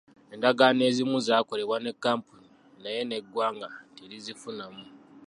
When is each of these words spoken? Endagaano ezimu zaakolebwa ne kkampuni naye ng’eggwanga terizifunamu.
Endagaano 0.33 0.81
ezimu 0.89 1.17
zaakolebwa 1.27 1.77
ne 1.81 1.91
kkampuni 1.95 2.49
naye 2.83 3.01
ng’eggwanga 3.07 3.67
terizifunamu. 3.95 4.83